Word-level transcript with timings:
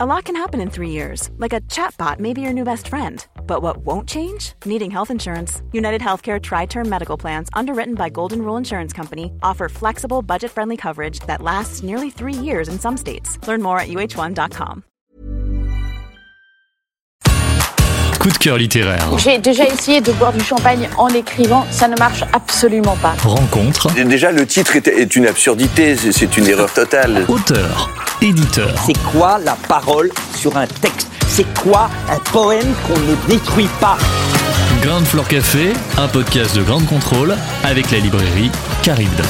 A 0.00 0.06
lot 0.06 0.26
can 0.26 0.36
happen 0.36 0.60
in 0.60 0.70
three 0.70 0.90
years, 0.90 1.28
like 1.38 1.52
a 1.52 1.60
chatbot 1.62 2.20
may 2.20 2.32
be 2.32 2.40
your 2.40 2.52
new 2.52 2.62
best 2.62 2.86
friend. 2.86 3.26
But 3.48 3.62
what 3.62 3.78
won't 3.78 4.08
change? 4.08 4.52
Needing 4.64 4.92
health 4.92 5.10
insurance. 5.10 5.60
United 5.72 6.00
Healthcare 6.00 6.40
Tri 6.40 6.66
Term 6.66 6.88
Medical 6.88 7.16
Plans, 7.16 7.48
underwritten 7.52 7.96
by 7.96 8.08
Golden 8.08 8.42
Rule 8.42 8.56
Insurance 8.56 8.92
Company, 8.92 9.32
offer 9.42 9.68
flexible, 9.68 10.22
budget 10.22 10.52
friendly 10.52 10.76
coverage 10.76 11.18
that 11.26 11.42
lasts 11.42 11.82
nearly 11.82 12.10
three 12.10 12.32
years 12.32 12.68
in 12.68 12.78
some 12.78 12.96
states. 12.96 13.44
Learn 13.48 13.60
more 13.60 13.80
at 13.80 13.88
uh1.com. 13.88 14.84
Coup 18.20 18.30
de 18.30 18.38
cœur 18.38 18.56
littéraire. 18.56 19.18
J'ai 19.18 19.40
déjà 19.40 19.66
essayé 19.66 20.00
de 20.00 20.12
boire 20.12 20.32
du 20.32 20.44
champagne 20.44 20.88
en 20.96 21.08
écrivant, 21.08 21.66
ça 21.72 21.88
ne 21.88 21.96
marche 21.96 22.22
absolument 22.32 22.96
pas. 23.02 23.16
Rencontre. 23.24 23.92
Déjà, 23.94 24.30
le 24.30 24.46
titre 24.46 24.76
est, 24.76 25.16
une 25.16 25.26
absurdité, 25.26 25.96
c'est 25.96 26.36
une 26.36 26.46
erreur 26.46 26.72
totale. 26.72 27.24
Auteur. 27.28 28.07
Éditeur. 28.20 28.74
C'est 28.84 28.98
quoi 29.12 29.38
la 29.38 29.56
parole 29.68 30.10
sur 30.34 30.56
un 30.56 30.66
texte? 30.66 31.08
C'est 31.28 31.46
quoi 31.62 31.88
un 32.10 32.18
poème 32.32 32.66
qu'on 32.86 32.98
ne 32.98 33.14
détruit 33.28 33.68
pas? 33.80 33.96
Ground 34.82 35.06
Floor 35.06 35.28
Café, 35.28 35.72
un 35.98 36.08
podcast 36.08 36.56
de 36.56 36.62
grande 36.62 36.86
contrôle 36.86 37.36
avec 37.62 37.90
la 37.90 37.98
librairie 37.98 38.50
Caribde. 38.82 39.22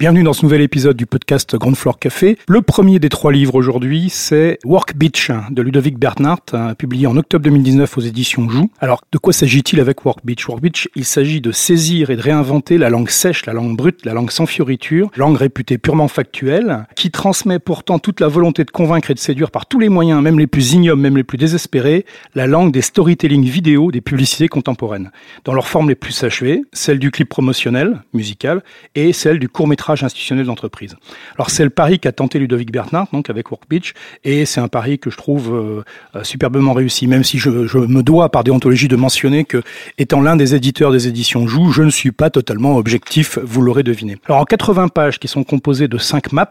Bienvenue 0.00 0.22
dans 0.22 0.32
ce 0.32 0.46
nouvel 0.46 0.62
épisode 0.62 0.96
du 0.96 1.04
podcast 1.04 1.54
Grand 1.56 1.74
Floor 1.74 1.98
Café. 1.98 2.38
Le 2.48 2.62
premier 2.62 2.98
des 2.98 3.10
trois 3.10 3.32
livres 3.32 3.54
aujourd'hui, 3.54 4.08
c'est 4.08 4.58
Work 4.64 4.96
Beach 4.96 5.30
de 5.50 5.60
Ludovic 5.60 5.98
Bernhardt, 5.98 6.54
hein, 6.54 6.72
publié 6.74 7.06
en 7.06 7.18
octobre 7.18 7.44
2019 7.44 7.98
aux 7.98 8.00
éditions 8.00 8.48
Joux. 8.48 8.70
Alors, 8.80 9.02
de 9.12 9.18
quoi 9.18 9.34
s'agit-il 9.34 9.78
avec 9.78 10.02
Work 10.06 10.20
Beach? 10.24 10.48
Work 10.48 10.62
Beach, 10.62 10.88
il 10.94 11.04
s'agit 11.04 11.42
de 11.42 11.52
saisir 11.52 12.08
et 12.08 12.16
de 12.16 12.22
réinventer 12.22 12.78
la 12.78 12.88
langue 12.88 13.10
sèche, 13.10 13.44
la 13.44 13.52
langue 13.52 13.76
brute, 13.76 14.06
la 14.06 14.14
langue 14.14 14.30
sans 14.30 14.46
fioriture, 14.46 15.10
langue 15.16 15.36
réputée 15.36 15.76
purement 15.76 16.08
factuelle, 16.08 16.86
qui 16.96 17.10
transmet 17.10 17.58
pourtant 17.58 17.98
toute 17.98 18.20
la 18.20 18.28
volonté 18.28 18.64
de 18.64 18.70
convaincre 18.70 19.10
et 19.10 19.14
de 19.14 19.18
séduire 19.18 19.50
par 19.50 19.66
tous 19.66 19.80
les 19.80 19.90
moyens, 19.90 20.22
même 20.22 20.38
les 20.38 20.46
plus 20.46 20.72
ignobles, 20.72 21.02
même 21.02 21.18
les 21.18 21.24
plus 21.24 21.36
désespérés, 21.36 22.06
la 22.34 22.46
langue 22.46 22.72
des 22.72 22.80
storytelling 22.80 23.44
vidéo 23.44 23.92
des 23.92 24.00
publicités 24.00 24.48
contemporaines, 24.48 25.10
dans 25.44 25.52
leurs 25.52 25.68
formes 25.68 25.90
les 25.90 25.94
plus 25.94 26.24
achevées, 26.24 26.62
celle 26.72 26.98
du 26.98 27.10
clip 27.10 27.28
promotionnel, 27.28 28.00
musical, 28.14 28.62
et 28.94 29.12
celle 29.12 29.38
du 29.38 29.50
court-métrage 29.50 29.89
institutionnel 29.92 30.46
d'entreprise. 30.46 30.96
Alors 31.36 31.50
c'est 31.50 31.64
le 31.64 31.70
pari 31.70 31.98
qu'a 31.98 32.12
tenté 32.12 32.38
Ludovic 32.38 32.70
Bernard, 32.72 33.08
donc 33.12 33.30
avec 33.30 33.50
Work 33.50 33.64
Beach, 33.68 33.94
et 34.24 34.44
c'est 34.44 34.60
un 34.60 34.68
pari 34.68 34.98
que 34.98 35.10
je 35.10 35.16
trouve 35.16 35.54
euh, 35.54 35.82
euh, 36.16 36.24
superbement 36.24 36.72
réussi, 36.72 37.06
même 37.06 37.24
si 37.24 37.38
je, 37.38 37.66
je 37.66 37.78
me 37.78 38.02
dois 38.02 38.30
par 38.30 38.44
déontologie 38.44 38.88
de 38.88 38.96
mentionner 38.96 39.44
que, 39.44 39.62
étant 39.98 40.20
l'un 40.20 40.36
des 40.36 40.54
éditeurs 40.54 40.92
des 40.92 41.08
éditions 41.08 41.46
Joux, 41.46 41.72
je 41.72 41.82
ne 41.82 41.90
suis 41.90 42.12
pas 42.12 42.30
totalement 42.30 42.76
objectif, 42.76 43.38
vous 43.42 43.62
l'aurez 43.62 43.82
deviné. 43.82 44.16
Alors 44.26 44.40
en 44.40 44.44
80 44.44 44.88
pages 44.88 45.18
qui 45.18 45.28
sont 45.28 45.44
composées 45.44 45.88
de 45.88 45.98
5 45.98 46.32
maps, 46.32 46.50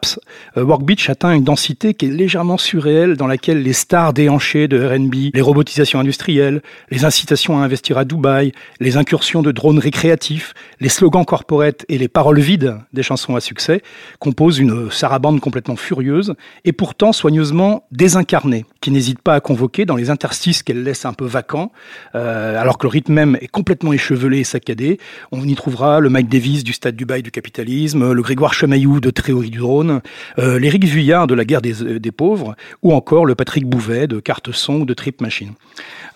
euh, 0.57 0.63
Work 0.63 0.83
Beach 0.83 1.09
atteint 1.09 1.33
une 1.33 1.43
densité 1.43 1.93
qui 1.93 2.05
est 2.07 2.09
légèrement 2.09 2.57
surréelle, 2.57 3.15
dans 3.15 3.27
laquelle 3.27 3.63
les 3.63 3.73
stars 3.73 4.13
déhanchées 4.13 4.67
de 4.67 4.83
R&B, 4.85 5.33
les 5.33 5.41
robotisations 5.41 5.99
industrielles, 5.99 6.61
les 6.91 7.05
incitations 7.05 7.59
à 7.59 7.63
investir 7.63 7.97
à 7.97 8.05
Dubaï, 8.05 8.51
les 8.79 8.97
incursions 8.97 9.41
de 9.41 9.51
drones 9.51 9.79
récréatifs, 9.79 10.53
les 10.79 10.89
slogans 10.89 11.25
corporate 11.25 11.85
et 11.89 11.97
les 11.97 12.07
paroles 12.07 12.39
vides 12.39 12.77
des 12.93 13.03
chansons 13.03 13.28
à 13.35 13.41
succès 13.41 13.81
composent 14.19 14.59
une 14.59 14.91
sarabande 14.91 15.39
complètement 15.39 15.75
furieuse 15.75 16.33
et 16.65 16.71
pourtant 16.71 17.11
soigneusement 17.11 17.83
désincarnée, 17.91 18.65
qui 18.81 18.91
n'hésite 18.91 19.19
pas 19.19 19.35
à 19.35 19.39
convoquer 19.39 19.85
dans 19.85 19.95
les 19.95 20.09
interstices 20.09 20.63
qu'elle 20.63 20.83
laisse 20.83 21.05
un 21.05 21.13
peu 21.13 21.25
vacants, 21.25 21.71
euh, 22.15 22.59
alors 22.59 22.77
que 22.77 22.85
le 22.85 22.89
rythme 22.89 23.13
même 23.13 23.37
est 23.41 23.47
complètement 23.47 23.93
échevelé 23.93 24.39
et 24.39 24.43
saccadé. 24.43 24.99
On 25.31 25.43
y 25.47 25.55
trouvera 25.55 25.99
le 25.99 26.09
Mike 26.09 26.29
Davis 26.29 26.63
du 26.63 26.73
Stade 26.73 26.95
Dubaï 26.95 27.23
du 27.23 27.31
capitalisme, 27.31 28.11
le 28.11 28.21
Grégoire 28.21 28.53
Chamaillou 28.53 28.99
de 28.99 29.09
Théorie 29.09 29.49
du 29.49 29.59
drone, 29.59 30.01
euh, 30.37 30.59
l'Éric 30.59 30.85
Vuillard 30.85 31.27
de 31.27 31.35
la 31.35 31.45
guerre 31.45 31.61
des, 31.61 31.83
euh, 31.83 31.99
des 31.99 32.11
pauvres, 32.11 32.55
ou 32.83 32.93
encore 32.93 33.25
le 33.25 33.35
Patrick 33.35 33.65
Bouvet 33.65 34.07
de 34.07 34.19
Carte 34.19 34.51
Son 34.51 34.81
ou 34.81 34.85
de 34.85 34.93
Trip 34.93 35.21
Machine. 35.21 35.53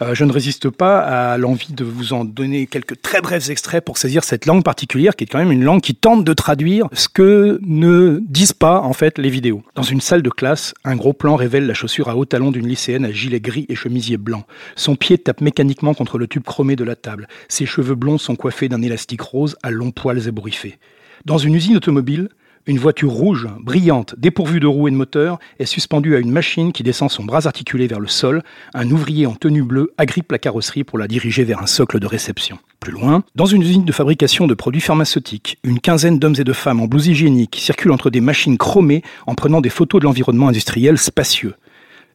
Euh, 0.02 0.16
je 0.16 0.26
ne 0.26 0.32
résiste 0.32 0.70
pas 0.70 1.00
à 1.00 1.38
l'envie 1.38 1.74
de 1.74 1.84
vous 1.84 2.14
en 2.14 2.26
donner 2.26 2.68
quelques 2.68 3.02
très 3.02 3.22
brefs 3.22 3.50
extraits 3.50 3.84
pour 3.84 3.98
saisir 3.98 4.24
cette 4.24 4.46
langue 4.46 4.64
particulière 4.64 5.16
qui 5.16 5.24
est 5.24 5.28
quand 5.28 5.38
même 5.38 5.52
une 5.52 5.64
langue 5.64 5.82
qui 5.82 5.96
tente 5.96 6.24
de 6.24 6.34
traduire 6.34 6.88
ce 7.04 7.10
que 7.10 7.60
ne 7.64 8.20
disent 8.22 8.54
pas 8.54 8.80
en 8.80 8.94
fait 8.94 9.18
les 9.18 9.30
vidéos. 9.30 9.62
Dans 9.76 9.84
une 9.84 10.00
salle 10.00 10.22
de 10.22 10.30
classe, 10.30 10.74
un 10.86 10.96
gros 10.96 11.12
plan 11.12 11.36
révèle 11.36 11.68
la 11.68 11.74
chaussure 11.74 12.08
à 12.08 12.16
haut 12.16 12.24
talon 12.24 12.50
d'une 12.50 12.66
lycéenne 12.66 13.04
à 13.04 13.12
gilet 13.12 13.42
gris 13.42 13.66
et 13.68 13.76
chemisier 13.76 14.16
blanc. 14.16 14.46
Son 14.78 14.96
pied 14.96 15.18
tape 15.18 15.42
mécaniquement 15.42 15.94
contre 15.94 16.18
le 16.18 16.28
tube 16.28 16.46
chromé 16.46 16.78
de 16.78 16.86
la 16.86 16.96
table. 16.96 17.28
Ses 17.50 17.66
cheveux 17.66 17.96
blonds 17.96 18.18
sont 18.18 18.38
coiffés 18.38 18.70
d'un 18.70 18.82
élastique 18.82 19.20
rose 19.20 19.58
à 19.64 19.70
longs 19.70 19.92
poils 19.92 20.30
ébouriffés. 20.30 20.78
Dans 21.26 21.38
une 21.38 21.56
usine 21.56 21.76
automobile, 21.76 22.30
une 22.66 22.80
voiture 22.80 23.12
rouge, 23.12 23.48
brillante, 23.60 24.16
dépourvue 24.18 24.60
de 24.60 24.68
roues 24.68 24.88
et 24.88 24.92
de 24.92 24.96
moteur, 24.96 25.40
est 25.60 25.66
suspendue 25.66 26.16
à 26.16 26.20
une 26.20 26.32
machine 26.32 26.72
qui 26.72 26.84
descend 26.84 27.12
son 27.12 27.24
bras 27.26 27.46
articulé 27.46 27.88
vers 27.88 28.00
le 28.00 28.08
sol. 28.08 28.44
Un 28.74 28.90
ouvrier 28.90 29.26
en 29.26 29.36
tenue 29.36 29.64
bleue 29.64 29.94
agrippe 29.98 30.32
la 30.32 30.38
carrosserie 30.38 30.84
pour 30.84 30.98
la 30.98 31.08
diriger 31.08 31.44
vers 31.44 31.62
un 31.62 31.68
socle 31.68 32.00
de 32.00 32.08
réception. 32.08 32.60
Plus 32.80 32.92
loin, 32.92 33.24
dans 33.36 33.46
une 33.46 33.62
usine 33.62 33.86
de 33.86 33.92
fabrication 33.92 34.48
de 34.48 34.54
produits 34.54 34.82
pharmaceutiques, 34.82 35.58
une 35.64 35.80
quinzaine 35.80 36.20
d'hommes 36.20 36.36
et 36.38 36.44
de 36.44 36.54
femmes 36.54 36.82
en 36.82 36.88
blouse 36.88 37.08
hygiénique 37.08 37.58
circulent 37.60 37.92
entre 37.92 38.10
des 38.10 38.22
machines 38.22 38.58
chromées 38.58 39.04
en 39.28 39.36
prenant 39.36 39.62
des 39.62 39.70
photos 39.70 40.02
de 40.02 40.06
l'environnement 40.06 40.48
industriel 40.48 40.98
spacieux. 40.98 41.56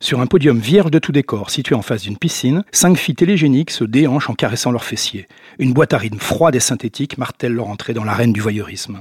Sur 0.01 0.21
un 0.21 0.27
podium 0.27 0.61
vierge 0.61 0.93
de 0.93 1.01
tout 1.01 1.11
décor 1.11 1.51
situé 1.51 1.75
en 1.75 1.83
face 1.83 2.03
d'une 2.03 2.17
piscine, 2.17 2.63
cinq 2.71 2.97
filles 2.97 3.17
télégéniques 3.17 3.73
se 3.73 3.83
déhanchent 3.83 4.31
en 4.31 4.35
caressant 4.35 4.71
leurs 4.71 4.85
fessiers. 4.85 5.27
Une 5.59 5.73
boîte 5.73 5.93
à 5.93 5.99
rythme 5.99 6.19
froide 6.19 6.55
et 6.55 6.61
synthétique 6.61 7.19
martèle 7.19 7.53
leur 7.53 7.67
entrée 7.67 7.95
dans 7.95 8.05
l'arène 8.05 8.33
du 8.33 8.41
voyeurisme. 8.41 9.01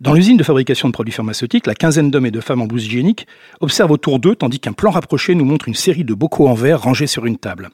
Dans 0.00 0.12
l'usine 0.12 0.36
de 0.36 0.42
fabrication 0.42 0.88
de 0.88 0.92
produits 0.92 1.12
pharmaceutiques, 1.12 1.68
la 1.68 1.76
quinzaine 1.76 2.10
d'hommes 2.10 2.26
et 2.26 2.32
de 2.32 2.40
femmes 2.40 2.60
en 2.60 2.66
blouse 2.66 2.86
hygiénique 2.86 3.28
observent 3.60 3.92
autour 3.92 4.18
d'eux 4.18 4.34
tandis 4.34 4.58
qu'un 4.58 4.72
plan 4.72 4.90
rapproché 4.90 5.36
nous 5.36 5.44
montre 5.44 5.68
une 5.68 5.74
série 5.74 6.04
de 6.04 6.12
bocaux 6.12 6.48
en 6.48 6.54
verre 6.54 6.82
rangés 6.82 7.06
sur 7.06 7.24
une 7.24 7.38
table. 7.38 7.70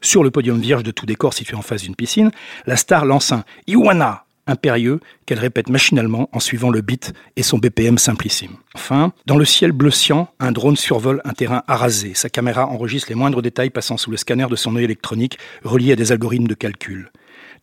Sur 0.00 0.24
le 0.24 0.30
podium 0.30 0.58
vierge 0.58 0.84
de 0.84 0.92
tout 0.92 1.04
décor 1.04 1.34
situé 1.34 1.56
en 1.56 1.62
face 1.62 1.82
d'une 1.82 1.94
piscine, 1.96 2.30
la 2.66 2.76
star 2.76 3.04
lance 3.04 3.32
un 3.32 3.44
Iwana 3.66 4.24
impérieux 4.48 5.00
qu'elle 5.26 5.38
répète 5.38 5.68
machinalement 5.68 6.28
en 6.32 6.40
suivant 6.40 6.70
le 6.70 6.80
beat 6.80 7.12
et 7.36 7.42
son 7.42 7.58
BPM 7.58 7.98
simplissime. 7.98 8.56
Enfin, 8.74 9.12
dans 9.26 9.36
le 9.36 9.44
ciel 9.44 9.72
bleu 9.72 9.90
cyan, 9.90 10.28
un 10.40 10.50
drone 10.50 10.76
survole 10.76 11.20
un 11.24 11.32
terrain 11.32 11.62
arasé. 11.68 12.12
Sa 12.14 12.28
caméra 12.28 12.66
enregistre 12.66 13.08
les 13.10 13.14
moindres 13.14 13.42
détails 13.42 13.70
passant 13.70 13.96
sous 13.96 14.10
le 14.10 14.16
scanner 14.16 14.46
de 14.50 14.56
son 14.56 14.74
œil 14.76 14.84
électronique 14.84 15.38
relié 15.62 15.92
à 15.92 15.96
des 15.96 16.10
algorithmes 16.10 16.48
de 16.48 16.54
calcul. 16.54 17.12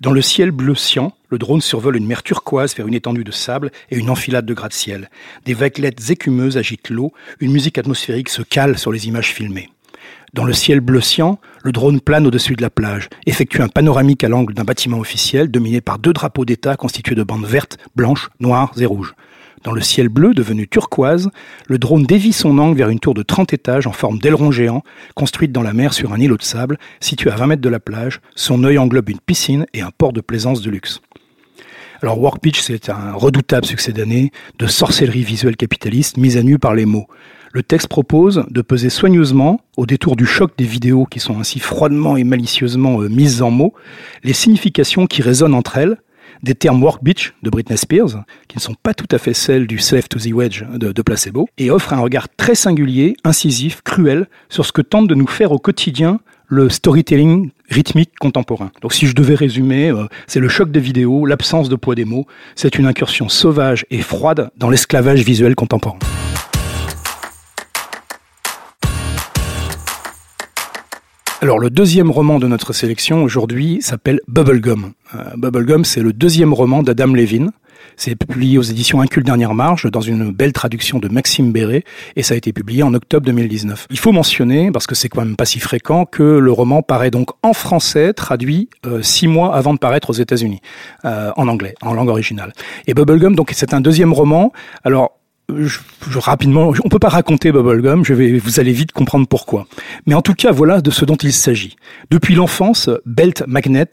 Dans 0.02 0.12
le 0.12 0.22
ciel 0.22 0.52
bleu 0.52 0.76
cyan, 0.76 1.14
le 1.30 1.38
drone 1.38 1.62
survole 1.62 1.96
une 1.96 2.06
mer 2.06 2.22
turquoise 2.22 2.76
vers 2.76 2.88
une 2.88 2.94
étendue 2.94 3.24
de 3.24 3.32
sable 3.32 3.72
et 3.90 3.98
une 3.98 4.10
enfilade 4.10 4.46
de 4.46 4.54
gratte-ciel. 4.54 5.10
Des 5.46 5.54
vaguelettes 5.54 6.10
écumeuses 6.10 6.58
agitent 6.58 6.90
l'eau, 6.90 7.14
une 7.40 7.52
musique 7.52 7.78
atmosphérique 7.78 8.30
se 8.30 8.42
cale 8.42 8.78
sur 8.78 8.92
les 8.92 9.08
images 9.08 9.34
filmées. 9.34 9.70
Dans 10.34 10.44
le 10.44 10.54
ciel 10.54 10.82
bleu 10.82 11.00
le 11.64 11.72
drone 11.72 12.02
plane 12.02 12.28
au-dessus 12.28 12.56
de 12.56 12.62
la 12.62 12.70
plage, 12.70 13.10
effectue 13.26 13.62
un 13.62 13.68
panoramique 13.68 14.24
à 14.24 14.30
l'angle 14.30 14.54
d'un 14.54 14.64
bâtiment 14.64 15.00
officiel 15.00 15.50
dominé 15.50 15.82
par 15.82 15.98
deux 15.98 16.14
drapeaux 16.14 16.46
d'État 16.46 16.76
constitués 16.76 17.16
de 17.16 17.24
bandes 17.24 17.46
vertes, 17.46 17.78
blanches, 17.96 18.30
noires 18.40 18.74
et 18.78 18.86
rouges. 18.86 19.16
Dans 19.64 19.72
le 19.72 19.82
ciel 19.82 20.10
bleu 20.10 20.36
devenu 20.36 20.68
turquoise, 20.68 21.30
le 21.68 21.80
drone 21.80 22.04
dévie 22.04 22.34
son 22.34 22.60
angle 22.60 22.78
vers 22.78 22.90
une 22.90 23.00
tour 23.00 23.16
de 23.16 23.24
30 23.24 23.54
étages 23.54 23.88
en 23.88 23.92
forme 23.94 24.20
d'aileron 24.20 24.52
géant, 24.52 24.84
construite 25.16 25.52
dans 25.52 25.64
la 25.64 25.74
mer 25.74 25.94
sur 25.94 26.14
un 26.14 26.20
îlot 26.20 26.38
de 26.38 26.44
sable, 26.44 26.78
situé 27.00 27.32
à 27.32 27.36
20 27.36 27.48
mètres 27.48 27.62
de 27.64 27.70
la 27.70 27.80
plage. 27.80 28.22
Son 28.36 28.64
œil 28.64 28.78
englobe 28.78 29.10
une 29.10 29.20
piscine 29.20 29.66
et 29.74 29.82
un 29.82 29.90
port 29.98 30.14
de 30.14 30.22
plaisance 30.22 30.62
de 30.62 30.70
luxe. 30.70 31.02
Alors 32.02 32.38
Beach, 32.42 32.60
c'est 32.60 32.90
un 32.90 33.14
redoutable 33.14 33.66
succès 33.66 33.94
d'année 33.94 34.32
de 34.60 34.68
sorcellerie 34.68 35.24
visuelle 35.24 35.56
capitaliste 35.56 36.18
mise 36.18 36.38
à 36.38 36.44
nu 36.44 36.60
par 36.60 36.74
les 36.76 36.86
mots. 36.86 37.08
Le 37.54 37.64
texte 37.64 37.88
propose 37.88 38.46
de 38.50 38.62
peser 38.62 38.90
soigneusement, 38.90 39.62
au 39.78 39.86
détour 39.86 40.18
du 40.18 40.26
choc 40.26 40.52
des 40.58 40.66
vidéos 40.66 41.06
qui 41.06 41.22
sont 41.22 41.40
ainsi 41.40 41.60
froidement 41.60 42.18
et 42.18 42.26
malicieusement 42.26 43.02
euh, 43.02 43.08
mises 43.08 43.42
en 43.42 43.50
mots, 43.50 43.74
les 44.24 44.34
significations 44.34 45.08
qui 45.08 45.22
résonnent 45.22 45.54
entre 45.54 45.78
elles, 45.78 45.98
des 46.44 46.54
termes 46.54 46.84
work 46.84 47.02
bitch 47.02 47.34
de 47.44 47.50
Britney 47.50 47.78
Spears, 47.78 48.26
qui 48.50 48.58
ne 48.58 48.62
sont 48.62 48.76
pas 48.76 48.94
tout 48.94 49.08
à 49.10 49.18
fait 49.18 49.34
celles 49.34 49.68
du 49.68 49.80
Slave 49.80 50.10
to 50.10 50.20
the 50.20 50.34
Wedge 50.34 50.64
de, 50.74 50.92
de 50.92 51.02
Placebo, 51.02 51.48
et 51.58 51.72
offre 51.72 51.94
un 51.94 52.00
regard 52.00 52.28
très 52.36 52.56
singulier, 52.56 53.16
incisif, 53.24 53.82
cruel, 53.84 54.28
sur 54.50 54.66
ce 54.66 54.74
que 54.74 54.82
tente 54.82 55.08
de 55.08 55.16
nous 55.16 55.28
faire 55.28 55.54
au 55.54 55.60
quotidien 55.60 56.20
le 56.48 56.70
storytelling 56.70 57.52
rythmique 57.70 58.12
contemporain. 58.20 58.72
Donc 58.82 58.94
si 58.94 59.08
je 59.08 59.16
devais 59.16 59.36
résumer, 59.36 59.90
euh, 59.90 60.06
c'est 60.28 60.40
le 60.40 60.48
choc 60.48 60.72
des 60.72 60.80
vidéos, 60.80 61.26
l'absence 61.26 61.70
de 61.70 61.76
poids 61.76 61.96
des 61.96 62.06
mots, 62.06 62.26
c'est 62.56 62.78
une 62.78 62.86
incursion 62.86 63.30
sauvage 63.30 63.86
et 63.90 64.02
froide 64.02 64.50
dans 64.58 64.70
l'esclavage 64.70 65.22
visuel 65.22 65.56
contemporain. 65.56 66.00
Alors 71.42 71.60
le 71.60 71.70
deuxième 71.70 72.10
roman 72.10 72.40
de 72.40 72.48
notre 72.48 72.74
sélection 72.74 73.24
aujourd'hui 73.24 73.80
s'appelle 73.82 74.20
Bubblegum. 74.28 74.94
Euh, 75.14 75.24
Bubblegum, 75.38 75.86
c'est 75.86 76.02
le 76.02 76.14
deuxième 76.14 76.54
roman 76.54 76.82
d'Adam 76.82 77.14
Levine. 77.14 77.52
C'est 77.98 78.16
publié 78.16 78.58
aux 78.58 78.64
éditions 78.64 79.02
Incul 79.02 79.24
Dernière 79.24 79.54
Marge 79.54 79.90
dans 79.90 80.02
une 80.02 80.32
belle 80.32 80.54
traduction 80.54 81.00
de 81.00 81.08
Maxime 81.08 81.52
Béret 81.52 81.84
et 82.16 82.24
ça 82.24 82.34
a 82.34 82.38
été 82.38 82.54
publié 82.54 82.84
en 82.84 82.94
octobre 82.94 83.26
2019. 83.26 83.88
Il 83.90 84.00
faut 84.00 84.12
mentionner, 84.12 84.72
parce 84.72 84.88
que 84.88 84.96
c'est 84.96 85.10
quand 85.10 85.22
même 85.22 85.36
pas 85.36 85.46
si 85.46 85.60
fréquent, 85.60 86.06
que 86.06 86.24
le 86.24 86.52
roman 86.52 86.82
paraît 86.82 87.12
donc 87.12 87.30
en 87.44 87.54
français, 87.54 88.14
traduit 88.14 88.70
euh, 88.86 89.02
six 89.02 89.28
mois 89.28 89.56
avant 89.56 89.74
de 89.74 89.80
paraître 89.80 90.10
aux 90.10 90.14
États-Unis, 90.14 90.62
euh, 91.06 91.32
en 91.36 91.48
anglais, 91.48 91.76
en 91.82 91.94
langue 91.94 92.10
originale. 92.10 92.54
Et 92.88 92.94
Bubblegum, 92.94 93.36
donc 93.36 93.52
c'est 93.54 93.74
un 93.74 93.82
deuxième 93.82 94.14
roman. 94.14 94.52
Alors 94.84 95.12
je, 95.54 95.80
je, 96.10 96.20
rapidement, 96.20 96.74
on 96.84 96.90
peut 96.90 97.00
pas 97.00 97.10
raconter 97.10 97.52
Bubblegum, 97.52 98.04
je 98.04 98.14
vais, 98.14 98.38
vous 98.38 98.60
allez 98.60 98.74
vite 98.74 98.92
comprendre 98.92 99.28
pourquoi. 99.28 99.68
Mais 100.06 100.14
en 100.14 100.22
tout 100.22 100.34
cas, 100.34 100.52
voilà 100.52 100.82
de 100.82 100.92
ce 100.92 101.06
dont 101.06 101.16
il 101.16 101.34
s'agit. 101.34 101.76
Depuis 102.10 102.36
l'enfance, 102.36 102.90
Belt 103.06 103.44
Magnet 103.48 103.90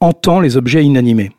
entend 0.00 0.40
les 0.40 0.56
objets 0.56 0.84
inanimés. 0.84 1.32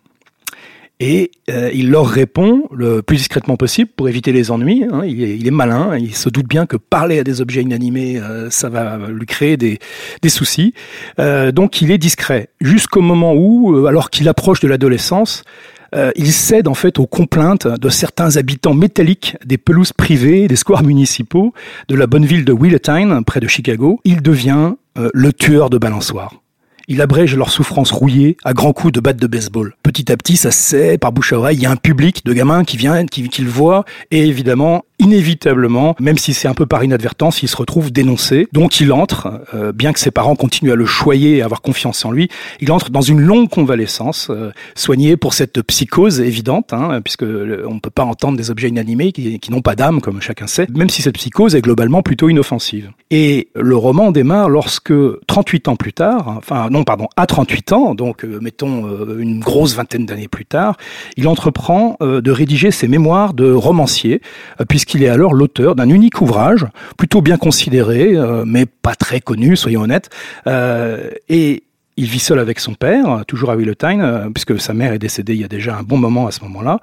Et 1.01 1.31
euh, 1.50 1.69
il 1.74 1.89
leur 1.92 2.07
répond 2.07 2.63
le 2.71 3.01
plus 3.01 3.18
discrètement 3.18 3.57
possible 3.57 3.92
pour 3.95 4.07
éviter 4.07 4.31
les 4.31 4.50
ennuis. 4.50 4.86
Hein. 4.89 5.03
Il, 5.06 5.45
est, 5.45 5.51
malin, 5.51 5.97
il 5.97 6.15
se 6.15 6.30
doute 6.30 6.47
bien 6.47 6.65
que 6.65 6.77
parler 6.77 7.19
à 7.19 7.24
des 7.25 7.42
objets 7.42 7.62
inanimés, 7.62 8.18
euh, 8.18 8.50
ça 8.50 8.69
va 8.69 8.97
lui 9.09 9.25
créer 9.25 9.57
des, 9.57 9.80
soucis. 10.30 10.74
Euh, 11.19 11.51
donc 11.51 11.81
il 11.81 11.92
est 11.92 11.97
discret, 11.97 12.50
jusqu'au 12.62 13.01
moment 13.01 13.33
où, 13.33 13.75
euh, 13.75 13.88
alors 13.88 14.09
qu'il 14.09 14.30
approche 14.30 14.62
de 14.62 14.68
l'adolescence, 14.69 15.44
euh, 15.94 16.12
il 16.15 16.31
cède 16.31 16.68
en 16.68 16.74
fait 16.74 16.98
aux 16.98 17.07
complaintes 17.07 17.68
de 17.68 17.89
certains 17.89 18.38
habitants 18.38 18.74
métalliques 18.74 19.38
des 19.45 19.57
pelouses 19.57 19.94
privées, 19.94 20.48
des 20.48 20.56
squares 20.56 20.83
municipaux 20.83 21.53
de 21.89 21.95
la 21.95 22.07
bonne 22.07 22.25
ville 22.25 22.45
de 22.45 22.53
Willetine, 22.53 23.24
près 23.25 23.41
de 23.41 23.48
Chicago. 23.48 24.00
Il 24.06 24.21
devient 24.21 24.74
le 25.13 25.33
tueur 25.33 25.69
de 25.69 25.77
balançoires. 25.77 26.31
Il 26.88 27.02
abrège 27.02 27.36
leurs 27.36 27.50
souffrances 27.50 27.92
rouillées 27.92 28.38
à 28.44 28.54
grands 28.54 28.74
coups 28.74 28.94
de 28.94 29.00
batte 29.00 29.18
de 29.18 29.28
baseball. 29.28 29.76
Petit 29.84 30.12
à 30.12 30.18
petit, 30.18 30.38
ça 30.38 30.52
se 30.52 30.62
sait, 30.62 30.98
par 30.98 31.12
bouche 31.12 31.34
à 31.34 31.38
oreille, 31.38 31.58
il 31.58 31.64
y 31.64 31.66
a 31.66 31.72
un 31.72 31.76
public 31.76 32.26
de 32.26 32.34
gamins 32.34 32.64
qui 32.64 32.78
vient, 32.78 33.06
qui 33.06 33.42
le 33.42 33.50
voit, 33.50 33.86
et 34.12 34.28
évidemment, 34.28 34.84
inévitablement, 35.00 35.95
même 36.00 36.18
si 36.18 36.33
c'est 36.33 36.47
un 36.47 36.53
peu 36.53 36.65
par 36.65 36.83
inadvertance, 36.83 37.44
il 37.44 37.47
se 37.47 37.57
retrouve 37.57 37.92
dénoncé. 37.92 38.47
Donc 38.53 38.80
il 38.80 38.92
entre, 38.92 39.42
euh, 39.53 39.71
bien 39.71 39.94
que 39.94 40.00
ses 40.00 40.12
parents 40.12 40.36
continuent 40.36 40.71
à 40.71 40.75
le 40.75 40.86
choyer 40.86 41.38
et 41.38 41.42
à 41.42 41.45
avoir 41.45 41.62
confiance 41.62 42.06
en 42.06 42.12
lui, 42.12 42.30
il 42.62 42.71
entre 42.71 42.89
dans 42.89 43.01
une 43.01 43.21
longue 43.21 43.50
convalescence, 43.50 44.27
euh, 44.30 44.51
soigné 44.75 45.18
pour 45.18 45.33
cette 45.33 45.62
psychose 45.63 46.19
évidente, 46.19 46.74
hein, 46.74 47.01
puisque 47.03 47.24
on 47.24 47.75
ne 47.75 47.80
peut 47.80 47.89
pas 47.89 48.03
entendre 48.03 48.38
des 48.38 48.51
objets 48.51 48.69
inanimés 48.69 49.12
qui, 49.12 49.39
n'ont 49.50 49.62
pas 49.62 49.75
d'âme, 49.75 50.01
comme 50.01 50.21
chacun 50.21 50.47
sait, 50.47 50.68
même 50.75 50.89
si 50.89 51.01
cette 51.01 51.15
psychose 51.15 51.56
est 51.56 51.62
globalement 51.62 52.01
plutôt 52.01 52.30
inoffensive. 52.30 52.91
Et 53.12 53.50
le 53.56 53.75
roman 53.75 54.12
démarre 54.12 54.50
lorsque, 54.50 54.94
38 55.27 55.68
ans 55.68 55.75
plus 55.75 55.94
tard, 55.94 56.36
enfin 56.38 56.69
non 56.69 56.83
pardon, 56.83 57.07
à 57.15 57.25
38 57.25 57.71
ans, 57.74 57.95
donc 57.95 58.24
euh, 58.24 58.39
mettons 58.41 58.88
euh, 58.88 59.19
une 59.19 59.39
grosse 59.39 59.75
vingtaine 59.75 60.06
d'années 60.06 60.27
plus 60.27 60.45
tard, 60.45 60.77
il 61.18 61.27
entreprend 61.27 61.98
euh, 62.01 62.21
de 62.21 62.31
rédiger 62.31 62.71
ses 62.71 62.88
mémoires 62.88 63.33
de 63.33 63.51
romancier, 63.51 64.21
puisqu'il 64.86 65.04
est 65.04 65.10
alors 65.10 65.34
l'auteur 65.34 65.76
d'un 65.76 65.90
unique 65.90 66.22
ouvrage, 66.22 66.68
plutôt 66.98 67.22
bien 67.22 67.38
considéré, 67.38 68.16
mais 68.46 68.66
pas 68.68 68.94
très 68.94 69.20
connu, 69.20 69.56
soyons 69.56 69.82
honnêtes, 69.82 70.10
et 70.48 71.64
il 71.98 72.06
vit 72.06 72.20
seul 72.20 72.40
avec 72.40 72.60
son 72.60 72.76
père, 72.76 73.24
toujours 73.28 73.50
à 73.50 73.56
Willotine, 73.56 74.30
puisque 74.34 74.60
sa 74.60 74.74
mère 74.74 74.94
est 74.94 75.00
décédée 75.00 75.34
il 75.34 75.42
y 75.42 75.44
a 75.44 75.48
déjà 75.48 75.78
un 75.78 75.84
bon 75.84 75.98
moment 75.98 76.28
à 76.28 76.32
ce 76.32 76.42
moment-là. 76.42 76.80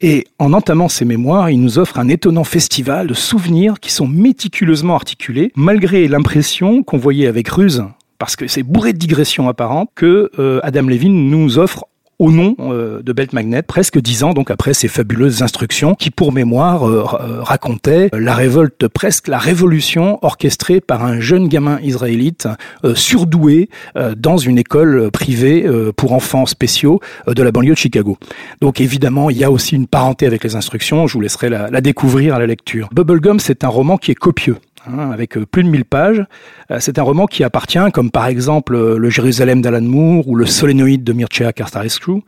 Et 0.00 0.26
en 0.38 0.52
entamant 0.52 0.88
ses 0.88 1.04
mémoires, 1.04 1.50
il 1.50 1.60
nous 1.60 1.78
offre 1.78 1.98
un 1.98 2.08
étonnant 2.08 2.44
festival 2.44 3.06
de 3.06 3.14
souvenirs 3.14 3.78
qui 3.78 3.92
sont 3.92 4.08
méticuleusement 4.08 4.96
articulés, 4.96 5.52
malgré 5.54 6.08
l'impression 6.08 6.82
qu'on 6.82 6.98
voyait 6.98 7.28
avec 7.28 7.48
ruse 7.48 7.84
parce 8.18 8.36
que 8.36 8.46
c'est 8.46 8.62
bourré 8.62 8.92
de 8.92 8.98
digressions 8.98 9.48
apparentes 9.48 9.90
que 9.94 10.30
euh, 10.38 10.60
Adam 10.62 10.82
Levine 10.82 11.28
nous 11.28 11.58
offre 11.58 11.84
au 12.24 12.30
nom 12.30 12.56
euh, 12.58 13.02
de 13.02 13.12
Belt 13.12 13.34
Magnet, 13.34 13.60
presque 13.60 14.00
dix 14.00 14.24
ans 14.24 14.32
donc 14.32 14.50
après 14.50 14.72
ces 14.72 14.88
fabuleuses 14.88 15.42
instructions 15.42 15.94
qui, 15.94 16.10
pour 16.10 16.32
mémoire, 16.32 16.88
euh, 16.88 17.04
racontaient 17.42 18.08
la 18.14 18.34
révolte, 18.34 18.88
presque 18.88 19.28
la 19.28 19.36
révolution 19.36 20.18
orchestrée 20.22 20.80
par 20.80 21.04
un 21.04 21.20
jeune 21.20 21.48
gamin 21.48 21.78
israélite 21.82 22.48
surdoué 22.94 23.68
dans 24.16 24.38
une 24.38 24.58
école 24.58 25.10
privée 25.10 25.66
pour 25.96 26.12
enfants 26.12 26.46
spéciaux 26.46 27.00
de 27.26 27.42
la 27.42 27.52
banlieue 27.52 27.74
de 27.74 27.78
Chicago. 27.78 28.16
Donc 28.60 28.80
évidemment, 28.80 29.28
il 29.28 29.36
y 29.36 29.44
a 29.44 29.50
aussi 29.50 29.76
une 29.76 29.86
parenté 29.86 30.26
avec 30.26 30.44
les 30.44 30.56
instructions, 30.56 31.06
je 31.06 31.14
vous 31.14 31.20
laisserai 31.20 31.48
la, 31.48 31.70
la 31.70 31.80
découvrir 31.80 32.34
à 32.34 32.38
la 32.38 32.46
lecture. 32.46 32.88
Bubblegum, 32.92 33.38
c'est 33.38 33.64
un 33.64 33.68
roman 33.68 33.98
qui 33.98 34.10
est 34.10 34.16
copieux. 34.16 34.56
Hein, 34.86 35.10
avec 35.10 35.38
euh, 35.38 35.46
plus 35.46 35.64
de 35.64 35.68
1000 35.68 35.86
pages. 35.86 36.22
Euh, 36.70 36.76
c'est 36.78 36.98
un 36.98 37.02
roman 37.02 37.26
qui 37.26 37.42
appartient, 37.42 37.78
comme 37.94 38.10
par 38.10 38.26
exemple 38.26 38.74
euh, 38.74 38.98
le 38.98 39.08
Jérusalem 39.08 39.62
d'Alan 39.62 39.80
Moore 39.80 40.28
ou 40.28 40.34
le 40.34 40.44
Solénoïde 40.44 41.02
de 41.02 41.12
Mircea 41.14 41.52
Cartarescu, 41.54 42.22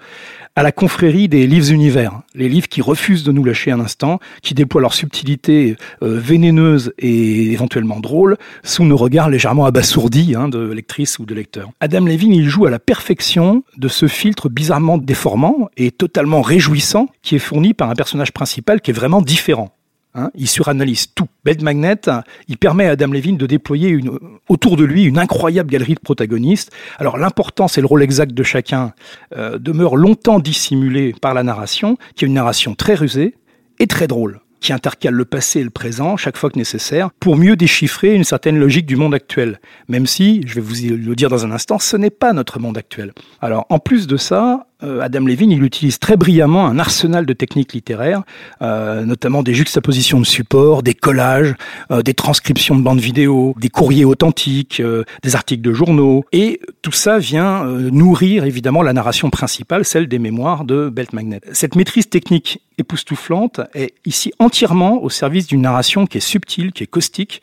à 0.55 0.63
la 0.63 0.73
confrérie 0.73 1.29
des 1.29 1.47
livres 1.47 1.71
univers, 1.71 2.23
les 2.35 2.49
livres 2.49 2.69
qui 2.69 2.81
refusent 2.81 3.25
de 3.25 3.33
nous 3.33 3.45
lâcher 3.45 3.73
un 3.73 3.81
instant, 3.81 4.21
qui 4.41 4.55
déploient 4.55 4.81
leur 4.81 4.95
subtilité 4.95 5.77
vénéneuse 6.01 6.95
et 6.99 7.53
éventuellement 7.53 8.01
drôle 8.01 8.39
sous 8.63 8.85
nos 8.85 8.97
regards 8.97 9.29
légèrement 9.29 9.67
abasourdis 9.67 10.35
hein, 10.35 10.49
de 10.49 10.73
lectrices 10.73 11.19
ou 11.19 11.27
de 11.27 11.35
lecteurs. 11.35 11.69
Adam 11.81 12.07
Levine, 12.07 12.33
il 12.33 12.49
joue 12.49 12.65
à 12.65 12.71
la 12.71 12.79
perfection 12.79 13.65
de 13.77 13.89
ce 13.89 14.09
filtre 14.09 14.49
bizarrement 14.49 14.97
déformant 14.97 15.69
et 15.77 15.91
totalement 15.91 16.41
réjouissant 16.41 17.09
qui 17.21 17.37
est 17.37 17.41
fourni 17.41 17.75
par 17.75 17.91
un 17.91 17.95
personnage 17.95 18.33
principal 18.33 18.81
qui 18.81 18.93
est 18.93 18.95
vraiment 18.95 19.21
différent. 19.21 19.76
Hein, 20.19 20.31
il 20.35 20.49
suranalyse 20.49 21.09
tout. 21.15 21.29
Bed 21.45 21.63
Magnet, 21.63 22.01
il 22.49 22.57
permet 22.57 22.87
à 22.87 22.93
Adam 22.93 23.09
Levine 23.09 23.37
de 23.37 23.45
déployer 23.45 24.01
autour 24.49 24.79
de 24.79 24.85
lui 24.85 25.05
une 25.05 25.19
incroyable 25.19 25.71
galerie 25.71 25.95
de 25.95 26.01
protagonistes. 26.01 26.73
Alors 26.99 27.19
l'importance 27.19 27.77
et 27.77 27.83
le 27.83 27.87
rôle 27.87 28.03
exact 28.03 28.33
de 28.33 28.43
chacun 28.43 28.95
euh, 29.37 29.59
demeure 29.59 29.95
longtemps 29.97 30.39
dissimulé 30.39 31.15
par 31.21 31.35
la 31.35 31.43
narration, 31.43 31.99
qui 32.15 32.25
est 32.25 32.29
une 32.29 32.35
narration 32.35 32.75
très 32.75 32.95
rusée 32.95 33.35
et 33.79 33.87
très 33.87 34.07
drôle 34.07 34.41
qui 34.61 34.73
intercale 34.73 35.15
le 35.15 35.25
passé 35.27 35.61
et 35.61 35.65
le 35.65 35.71
présent 35.71 36.17
chaque 36.17 36.37
fois 36.37 36.51
que 36.51 36.59
nécessaire 36.59 37.11
pour 37.21 37.37
mieux 37.37 37.57
déchiffrer 37.57 38.15
une 38.15 38.25
certaine 38.25 38.59
logique 38.59 38.87
du 38.87 38.97
monde 38.97 39.15
actuel. 39.15 39.61
Même 39.89 40.07
si, 40.07 40.43
je 40.47 40.55
vais 40.55 40.61
vous 40.61 40.75
le 40.97 41.15
dire 41.15 41.29
dans 41.29 41.45
un 41.45 41.51
instant, 41.53 41.79
ce 41.79 41.97
n'est 41.97 42.11
pas 42.11 42.33
notre 42.33 42.59
monde 42.59 42.79
actuel. 42.79 43.13
Alors, 43.43 43.67
en 43.69 43.79
plus 43.79 44.07
de 44.07 44.17
ça, 44.17 44.67
Adam 44.81 45.21
Levine, 45.21 45.51
il 45.51 45.63
utilise 45.63 45.99
très 45.99 46.17
brillamment 46.17 46.67
un 46.67 46.79
arsenal 46.79 47.25
de 47.25 47.33
techniques 47.33 47.73
littéraires, 47.73 48.23
euh, 48.61 49.05
notamment 49.05 49.43
des 49.43 49.55
juxtapositions 49.55 50.21
de 50.21 50.27
supports, 50.27 50.83
des 50.83 50.95
collages, 50.95 51.55
euh, 51.91 52.03
des 52.03 52.15
transcriptions 52.15 52.77
de 52.77 52.83
bandes 52.83 53.01
vidéo, 53.01 53.55
des 53.59 53.71
courriers 53.71 54.05
authentiques, 54.05 54.83
des 55.23 55.37
articles 55.37 55.63
de 55.63 55.73
journaux, 55.73 56.25
et 56.33 56.61
tout 56.83 56.93
ça 56.93 57.19
vient 57.19 57.65
nourrir 57.65 58.45
évidemment 58.45 58.83
la 58.83 58.93
narration 58.93 59.31
principale, 59.31 59.85
celle 59.85 60.09
des 60.09 60.19
mémoires 60.19 60.65
de 60.65 60.89
Belt 60.89 61.13
Magnet. 61.13 61.41
Cette 61.53 61.75
maîtrise 61.75 62.09
technique 62.09 62.61
époustouflante 62.79 63.61
est 63.75 63.95
ici 64.05 64.33
entièrement 64.39 65.03
au 65.03 65.11
service 65.11 65.47
d'une 65.47 65.63
narration 65.63 66.07
qui 66.07 66.19
est 66.19 66.21
subtile, 66.21 66.73
qui 66.73 66.83
est 66.83 66.87
caustique, 66.87 67.43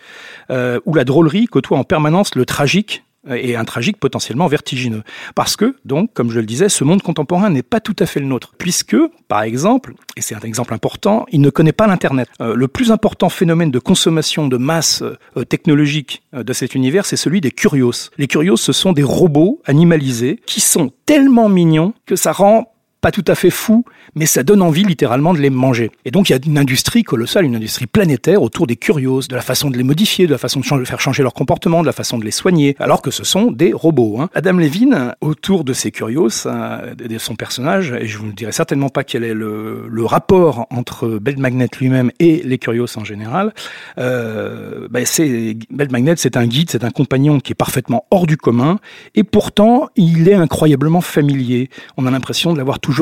où 0.50 0.94
la 0.94 1.04
drôlerie 1.04 1.46
côtoie 1.46 1.78
en 1.78 1.84
permanence 1.84 2.36
le 2.36 2.46
tragique 2.46 3.04
et 3.30 3.56
un 3.56 3.66
tragique 3.66 3.98
potentiellement 3.98 4.48
vertigineux. 4.48 5.04
Parce 5.36 5.56
que, 5.56 5.76
donc, 5.86 6.14
comme 6.14 6.30
je 6.30 6.40
le 6.40 6.46
disais, 6.46 6.70
ce 6.70 6.84
monde 6.84 7.02
contemporain 7.02 7.50
n'est 7.50 7.64
pas 7.64 7.80
tout 7.80 7.96
à 8.00 8.06
fait 8.06 8.20
le 8.20 8.26
nôtre. 8.26 8.54
Puisque, 8.58 8.98
par 9.28 9.44
exemple, 9.44 9.94
et 10.16 10.22
c'est 10.22 10.36
un 10.36 10.40
exemple 10.40 10.74
important, 10.74 11.26
il 11.32 11.42
ne 11.42 11.50
connaît 11.50 11.72
pas 11.72 11.88
l'Internet. 11.88 12.30
Euh, 12.42 12.56
le 12.56 12.68
plus 12.68 12.92
important 12.92 13.30
phénomène 13.30 13.72
de 13.72 13.80
consommation 13.80 14.48
de 14.48 14.58
masse 14.58 15.02
euh, 15.02 15.44
technologique 15.44 16.24
euh, 16.34 16.44
de 16.44 16.54
cet 16.54 16.76
univers, 16.76 17.06
c'est 17.06 17.16
celui 17.16 17.42
des 17.42 17.52
curios. 17.52 18.10
Les 18.18 18.28
curios, 18.28 18.58
ce 18.58 18.74
sont 18.74 18.94
des 18.94 19.04
robots 19.04 19.62
animalisés 19.66 20.40
qui 20.46 20.62
sont 20.62 20.92
tellement 21.06 21.50
mignons 21.50 21.94
que 22.06 22.16
ça 22.16 22.32
rend 22.32 22.73
pas 23.04 23.12
tout 23.12 23.26
à 23.28 23.36
fait 23.36 23.50
fou, 23.50 23.84
mais 24.16 24.26
ça 24.26 24.44
donne 24.44 24.62
envie 24.62 24.86
littéralement 24.86 25.34
de 25.34 25.40
les 25.40 25.50
manger. 25.50 25.92
Et 26.06 26.12
donc 26.12 26.30
il 26.30 26.32
y 26.32 26.36
a 26.38 26.40
une 26.46 26.58
industrie 26.58 27.04
colossale, 27.04 27.44
une 27.44 27.58
industrie 27.58 27.86
planétaire 27.86 28.42
autour 28.42 28.66
des 28.66 28.78
curios, 28.78 29.20
de 29.30 29.36
la 29.36 29.42
façon 29.42 29.70
de 29.70 29.76
les 29.76 29.84
modifier, 29.84 30.26
de 30.26 30.32
la 30.32 30.38
façon 30.38 30.62
de, 30.62 30.86
faire 30.86 31.02
changer 31.02 31.22
leur 31.22 31.34
comportement, 31.34 31.82
de 31.82 31.86
la 31.86 31.92
façon 31.92 32.18
de 32.18 32.24
les 32.24 32.32
soigner, 32.32 32.78
alors 32.80 33.02
que 33.02 33.12
ce 33.12 33.26
sont 33.26 33.52
des 33.52 33.74
robots. 33.74 34.22
Hein. 34.22 34.30
Adam 34.34 34.54
Levine, 34.54 35.16
autour 35.20 35.66
de 35.66 35.74
ces 35.74 35.92
curios, 35.92 36.48
euh, 36.48 36.96
de 36.96 37.18
son 37.18 37.36
personnage, 37.36 37.92
et 37.92 38.08
je 38.08 38.18
vous 38.18 38.28
ne 38.28 38.32
dirai 38.32 38.54
certainement 38.54 38.88
pas 38.88 39.04
quel 39.04 39.26
est 39.26 39.34
le, 39.34 40.06
rapport 40.06 40.68
entre 40.70 41.10
Belt 41.10 41.40
Magnet 41.40 41.68
lui-même 41.80 42.12
et 42.20 42.42
les 42.44 42.58
curios 42.58 42.98
en 42.98 43.04
général, 43.04 43.54
euh, 43.98 44.88
bah 44.90 45.00
c'est 45.06 45.58
Magnet, 45.70 46.16
c'est 46.18 46.38
un 46.38 46.46
guide, 46.46 46.70
c'est 46.70 46.84
un 46.84 46.90
compagnon 46.90 47.40
qui 47.40 47.52
est 47.52 47.56
parfaitement 47.56 48.06
hors 48.12 48.28
du 48.28 48.38
commun, 48.38 48.80
et 49.16 49.24
pourtant 49.24 49.90
il 49.98 50.30
est 50.30 50.34
incroyablement 50.36 51.02
familier. 51.02 51.70
On 51.98 52.06
a 52.06 52.12
l'impression 52.12 52.54
de 52.54 52.58
l'avoir 52.58 52.80
toujours 52.80 52.93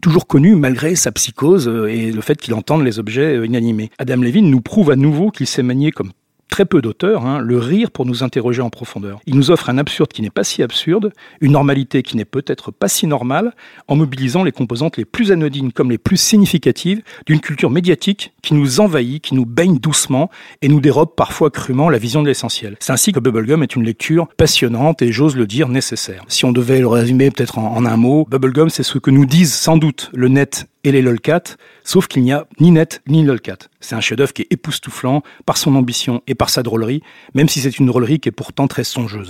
toujours, 0.00 0.26
connu 0.26 0.54
malgré 0.54 0.94
sa 0.94 1.12
psychose 1.12 1.68
euh, 1.68 1.86
et 1.86 2.12
le 2.12 2.20
fait 2.20 2.40
qu'il 2.40 2.54
entende 2.54 2.84
les 2.84 2.98
objets 2.98 3.36
euh, 3.36 3.46
inanimés. 3.46 3.90
Adam 3.98 4.16
Levine 4.16 4.50
nous 4.50 4.60
prouve 4.60 4.90
à 4.90 4.96
nouveau 4.96 5.30
qu'il 5.30 5.46
s'est 5.46 5.62
manié 5.62 5.90
comme 5.90 6.12
très 6.50 6.66
peu 6.66 6.82
d'auteurs, 6.82 7.24
hein, 7.24 7.38
le 7.38 7.58
rire 7.58 7.90
pour 7.90 8.04
nous 8.04 8.22
interroger 8.22 8.60
en 8.60 8.70
profondeur. 8.70 9.20
Il 9.26 9.36
nous 9.36 9.50
offre 9.50 9.70
un 9.70 9.78
absurde 9.78 10.12
qui 10.12 10.20
n'est 10.20 10.30
pas 10.30 10.44
si 10.44 10.62
absurde, 10.62 11.12
une 11.40 11.52
normalité 11.52 12.02
qui 12.02 12.16
n'est 12.16 12.24
peut-être 12.24 12.70
pas 12.70 12.88
si 12.88 13.06
normale, 13.06 13.54
en 13.88 13.96
mobilisant 13.96 14.42
les 14.42 14.52
composantes 14.52 14.96
les 14.96 15.04
plus 15.04 15.32
anodines 15.32 15.72
comme 15.72 15.90
les 15.90 15.98
plus 15.98 16.16
significatives 16.16 17.02
d'une 17.26 17.40
culture 17.40 17.70
médiatique 17.70 18.32
qui 18.42 18.54
nous 18.54 18.80
envahit, 18.80 19.22
qui 19.22 19.34
nous 19.34 19.46
baigne 19.46 19.78
doucement 19.78 20.30
et 20.60 20.68
nous 20.68 20.80
dérobe 20.80 21.14
parfois 21.16 21.50
crûment 21.50 21.88
la 21.88 21.98
vision 21.98 22.22
de 22.22 22.28
l'essentiel. 22.28 22.76
C'est 22.80 22.92
ainsi 22.92 23.12
que 23.12 23.20
Bubblegum 23.20 23.62
est 23.62 23.76
une 23.76 23.84
lecture 23.84 24.28
passionnante 24.36 25.02
et 25.02 25.12
j'ose 25.12 25.36
le 25.36 25.46
dire 25.46 25.68
nécessaire. 25.68 26.24
Si 26.28 26.44
on 26.44 26.52
devait 26.52 26.80
le 26.80 26.88
résumer 26.88 27.30
peut-être 27.30 27.58
en, 27.58 27.76
en 27.76 27.86
un 27.86 27.96
mot, 27.96 28.26
Bubblegum 28.28 28.70
c'est 28.70 28.82
ce 28.82 28.98
que 28.98 29.10
nous 29.10 29.26
disent 29.26 29.54
sans 29.54 29.76
doute 29.76 30.10
le 30.12 30.28
net 30.28 30.66
et 30.84 30.92
les 30.92 31.02
lolcats, 31.02 31.56
sauf 31.84 32.06
qu'il 32.06 32.22
n'y 32.22 32.32
a 32.32 32.46
ni 32.60 32.70
net 32.70 33.02
ni 33.06 33.24
lolcat. 33.24 33.58
C'est 33.80 33.94
un 33.94 34.00
chef-d'œuvre 34.00 34.32
qui 34.32 34.42
est 34.42 34.48
époustouflant 34.50 35.22
par 35.46 35.56
son 35.56 35.74
ambition 35.74 36.22
et 36.26 36.34
par 36.34 36.50
sa 36.50 36.62
drôlerie, 36.62 37.02
même 37.34 37.48
si 37.48 37.60
c'est 37.60 37.78
une 37.78 37.86
drôlerie 37.86 38.20
qui 38.20 38.28
est 38.28 38.32
pourtant 38.32 38.66
très 38.66 38.84
songeuse. 38.84 39.28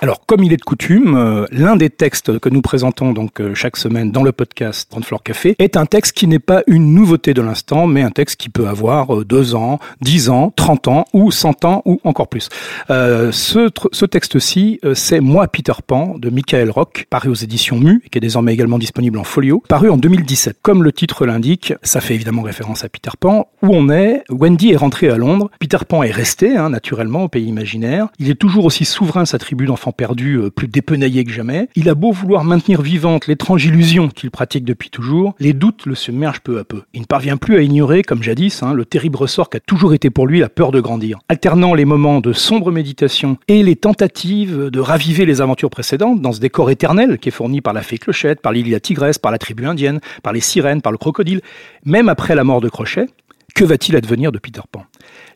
Alors, 0.00 0.24
comme 0.26 0.44
il 0.44 0.52
est 0.52 0.58
de 0.58 0.62
coutume, 0.62 1.16
euh, 1.16 1.44
l'un 1.50 1.74
des 1.74 1.90
textes 1.90 2.38
que 2.38 2.48
nous 2.48 2.62
présentons 2.62 3.12
donc 3.12 3.40
euh, 3.40 3.52
chaque 3.54 3.76
semaine 3.76 4.12
dans 4.12 4.22
le 4.22 4.30
podcast 4.30 4.88
Grand 4.88 5.04
Floor 5.04 5.24
Café 5.24 5.56
est 5.58 5.76
un 5.76 5.86
texte 5.86 6.12
qui 6.12 6.28
n'est 6.28 6.38
pas 6.38 6.62
une 6.68 6.94
nouveauté 6.94 7.34
de 7.34 7.42
l'instant, 7.42 7.88
mais 7.88 8.02
un 8.02 8.12
texte 8.12 8.36
qui 8.36 8.48
peut 8.48 8.68
avoir 8.68 9.12
euh, 9.12 9.24
deux 9.24 9.56
ans, 9.56 9.80
dix 10.00 10.28
ans, 10.28 10.52
trente 10.54 10.86
ans 10.86 11.04
ou 11.14 11.32
cent 11.32 11.64
ans 11.64 11.82
ou 11.84 12.00
encore 12.04 12.28
plus. 12.28 12.48
ce, 12.88 13.70
ce 13.90 14.06
texte-ci, 14.06 14.78
c'est 14.94 15.18
Moi 15.18 15.48
Peter 15.48 15.72
Pan 15.84 16.14
de 16.16 16.30
Michael 16.30 16.70
Rock, 16.70 17.06
paru 17.10 17.30
aux 17.30 17.34
éditions 17.34 17.80
Mu, 17.80 18.00
qui 18.12 18.18
est 18.18 18.20
désormais 18.20 18.52
également 18.52 18.78
disponible 18.78 19.18
en 19.18 19.24
folio, 19.24 19.64
paru 19.68 19.90
en 19.90 19.96
2017. 19.96 20.58
Comme 20.62 20.84
le 20.84 20.92
titre 20.92 21.26
l'indique, 21.26 21.74
ça 21.82 22.00
fait 22.00 22.14
évidemment 22.14 22.42
référence 22.42 22.84
à 22.84 22.88
Peter 22.88 23.10
Pan. 23.18 23.48
Où 23.62 23.74
on 23.74 23.90
est, 23.90 24.22
Wendy 24.30 24.70
est 24.70 24.76
rentrée 24.76 25.08
à 25.08 25.16
Londres, 25.16 25.50
Peter 25.58 25.78
Pan 25.88 26.04
est 26.04 26.12
resté, 26.12 26.56
hein, 26.56 26.70
naturellement, 26.70 27.24
au 27.24 27.28
pays 27.28 27.46
imaginaire. 27.46 28.06
Il 28.20 28.30
est 28.30 28.36
toujours 28.36 28.64
aussi 28.64 28.84
souverain 28.84 29.24
sa 29.24 29.38
tribu 29.38 29.66
d'enfants 29.66 29.87
perdus, 29.92 30.36
euh, 30.36 30.50
plus 30.50 30.68
dépenaillé 30.68 31.24
que 31.24 31.32
jamais. 31.32 31.68
Il 31.74 31.88
a 31.88 31.94
beau 31.94 32.12
vouloir 32.12 32.44
maintenir 32.44 32.82
vivante 32.82 33.26
l'étrange 33.26 33.64
illusion 33.64 34.08
qu'il 34.08 34.30
pratique 34.30 34.64
depuis 34.64 34.90
toujours, 34.90 35.34
les 35.40 35.52
doutes 35.52 35.86
le 35.86 35.94
submergent 35.94 36.40
peu 36.40 36.58
à 36.58 36.64
peu. 36.64 36.82
Il 36.94 37.00
ne 37.00 37.06
parvient 37.06 37.36
plus 37.36 37.56
à 37.56 37.62
ignorer, 37.62 38.02
comme 38.02 38.22
jadis, 38.22 38.62
hein, 38.62 38.72
le 38.72 38.84
terrible 38.84 39.16
ressort 39.16 39.50
qu'a 39.50 39.60
toujours 39.60 39.94
été 39.94 40.10
pour 40.10 40.26
lui 40.26 40.40
la 40.40 40.48
peur 40.48 40.70
de 40.70 40.80
grandir. 40.80 41.18
Alternant 41.28 41.74
les 41.74 41.84
moments 41.84 42.20
de 42.20 42.32
sombre 42.32 42.70
méditation 42.70 43.38
et 43.48 43.62
les 43.62 43.76
tentatives 43.76 44.70
de 44.70 44.80
raviver 44.80 45.26
les 45.26 45.40
aventures 45.40 45.70
précédentes 45.70 46.20
dans 46.20 46.32
ce 46.32 46.40
décor 46.40 46.70
éternel 46.70 47.18
qui 47.18 47.28
est 47.28 47.32
fourni 47.32 47.60
par 47.60 47.72
la 47.72 47.82
fée 47.82 47.98
Clochette, 47.98 48.40
par 48.40 48.52
l'île 48.52 48.78
Tigresse, 48.80 49.18
par 49.18 49.32
la 49.32 49.38
tribu 49.38 49.66
indienne, 49.66 50.00
par 50.22 50.32
les 50.32 50.40
sirènes, 50.40 50.82
par 50.82 50.92
le 50.92 50.98
crocodile, 50.98 51.40
même 51.84 52.08
après 52.08 52.34
la 52.34 52.44
mort 52.44 52.60
de 52.60 52.68
Crochet, 52.68 53.06
que 53.54 53.64
va-t-il 53.64 53.96
advenir 53.96 54.30
de 54.32 54.38
Peter 54.38 54.60
Pan? 54.70 54.84